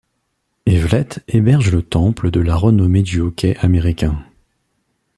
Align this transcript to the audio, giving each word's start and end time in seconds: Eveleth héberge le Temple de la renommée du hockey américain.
Eveleth 0.65 1.23
héberge 1.27 1.71
le 1.71 1.83
Temple 1.83 2.31
de 2.31 2.39
la 2.39 2.55
renommée 2.55 3.03
du 3.03 3.19
hockey 3.19 3.55
américain. 3.59 4.25